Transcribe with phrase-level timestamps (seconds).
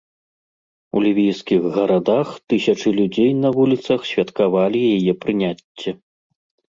[0.97, 5.89] У лівійскіх гарадах тысячы людзей на вуліцах святкавалі яе прыняцце.